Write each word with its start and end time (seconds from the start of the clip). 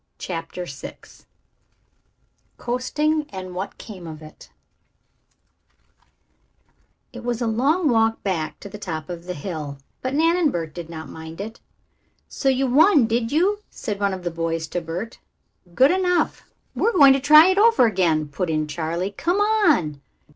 CHAPTER 0.17 0.65
VI 0.65 0.95
COASTING, 2.57 3.27
AND 3.29 3.53
WHAT 3.53 3.77
CAME 3.77 4.07
OF 4.07 4.23
IT 4.23 4.49
It 7.13 7.23
was 7.23 7.39
a 7.39 7.45
long 7.45 7.87
walk 7.87 8.23
back 8.23 8.59
to 8.61 8.67
the 8.67 8.79
top 8.79 9.09
of 9.11 9.25
the 9.25 9.35
hill, 9.35 9.77
but 10.01 10.15
Nan 10.15 10.35
and 10.37 10.51
Bert 10.51 10.73
did 10.73 10.89
not 10.89 11.07
mind 11.07 11.39
it. 11.39 11.59
"So 12.27 12.49
you 12.49 12.65
won, 12.65 13.05
did 13.05 13.31
you?" 13.31 13.59
said 13.69 13.99
one 13.99 14.15
of 14.15 14.23
the 14.23 14.31
boys 14.31 14.65
to 14.69 14.81
Bert. 14.81 15.19
"Good 15.75 15.91
enough." 15.91 16.49
"We 16.73 16.87
are 16.87 16.93
going 16.93 17.13
to 17.13 17.19
try 17.19 17.49
it 17.49 17.59
over 17.59 17.85
again," 17.85 18.27
put 18.27 18.49
in 18.49 18.65
Charley. 18.67 19.11
"Come 19.11 19.37
on." 19.37 20.01